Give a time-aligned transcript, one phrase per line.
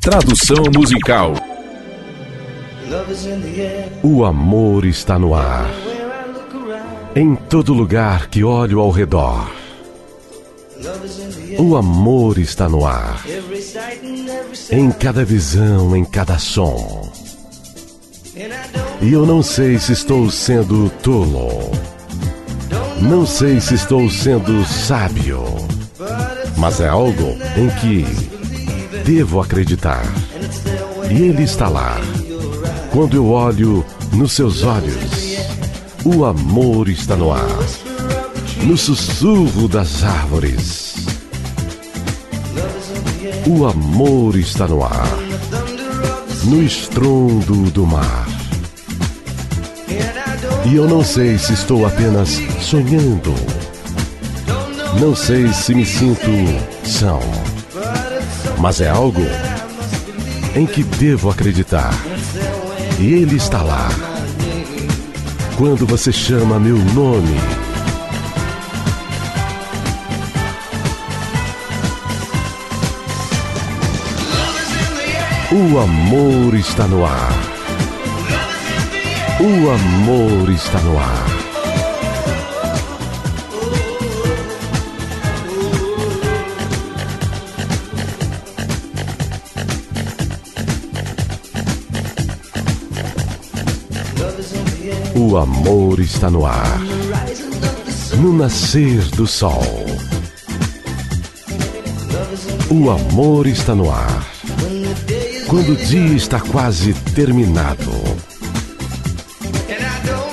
[0.00, 1.34] Tradução musical.
[4.02, 5.70] O amor está no ar.
[7.14, 9.50] Em todo lugar que olho ao redor.
[11.58, 13.22] O amor está no ar.
[14.70, 17.12] Em cada visão, em cada som.
[19.02, 21.70] E eu não sei se estou sendo tolo.
[23.02, 25.44] Não sei se estou sendo sábio.
[26.56, 28.29] Mas é algo em que
[29.04, 30.04] devo acreditar.
[31.10, 32.00] E ele está lá.
[32.92, 35.38] Quando eu olho nos seus olhos,
[36.04, 37.58] o amor está no ar.
[38.62, 40.94] No sussurro das árvores.
[43.46, 45.08] O amor está no ar.
[46.44, 48.26] No estrondo do mar.
[50.66, 53.34] E eu não sei se estou apenas sonhando.
[55.00, 56.30] Não sei se me sinto
[56.84, 57.20] são.
[58.60, 59.22] Mas é algo
[60.54, 61.94] em que devo acreditar.
[62.98, 63.88] E ele está lá.
[65.56, 67.40] Quando você chama meu nome.
[75.52, 77.32] O amor está no ar.
[79.40, 81.39] O amor está no ar.
[95.14, 96.80] O amor está no ar.
[98.16, 99.64] No nascer do sol.
[102.70, 104.24] O amor está no ar.
[105.48, 107.90] Quando o dia está quase terminado.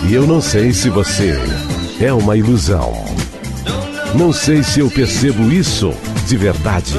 [0.07, 1.33] E eu não sei se você
[1.99, 2.93] é uma ilusão.
[4.13, 5.91] Não sei se eu percebo isso
[6.27, 6.93] de verdade.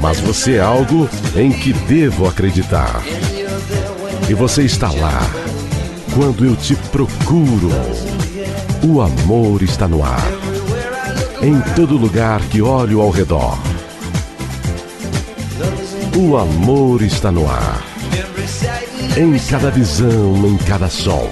[0.00, 3.02] Mas você é algo em que devo acreditar.
[4.28, 5.20] E você está lá
[6.14, 7.70] quando eu te procuro.
[8.86, 10.26] O amor está no ar.
[11.42, 13.58] Em todo lugar que olho ao redor.
[16.16, 17.82] O amor está no ar.
[19.16, 21.28] Em cada visão, em cada som.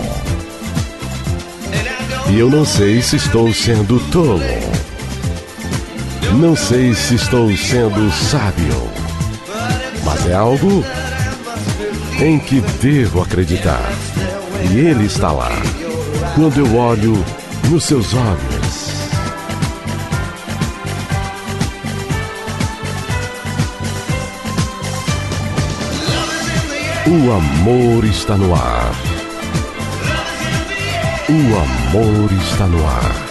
[2.30, 4.40] E eu não sei se estou sendo tolo.
[6.34, 8.90] Não sei se estou sendo sábio.
[10.04, 10.84] Mas é algo
[12.20, 13.92] em que devo acreditar.
[14.70, 15.50] E Ele está lá.
[16.34, 17.24] Quando eu olho
[17.70, 18.86] nos seus olhos.
[27.06, 28.92] O amor está no ar.
[31.28, 33.25] O amor está no ar.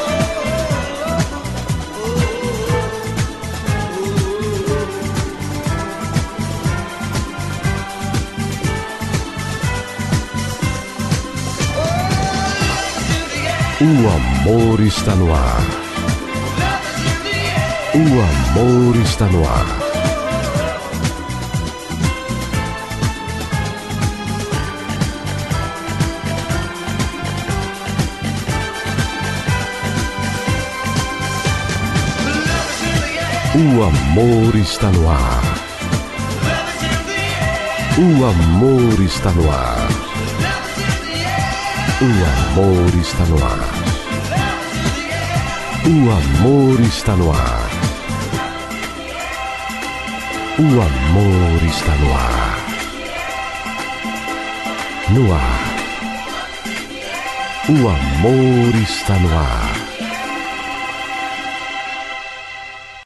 [13.77, 15.61] O amor está no ar.
[17.93, 19.65] O amor está no ar.
[33.55, 35.43] O amor está no ar.
[37.97, 39.94] O amor está no ar.
[42.05, 43.65] O amor está no ar.
[45.87, 47.69] O amor está no ar.
[50.59, 52.57] O amor está no ar.
[55.09, 55.65] No ar.
[57.69, 59.84] O amor está no ar.